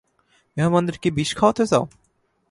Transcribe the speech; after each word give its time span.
মেহমানদের 0.57 0.97
কি 1.01 1.09
বিষ 1.11 1.29
খাওয়াতে 1.37 1.63
চাও? 1.71 1.83